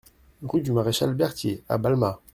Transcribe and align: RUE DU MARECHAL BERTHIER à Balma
RUE 0.41 0.61
DU 0.63 0.71
MARECHAL 0.73 1.13
BERTHIER 1.13 1.61
à 1.69 1.77
Balma 1.77 2.19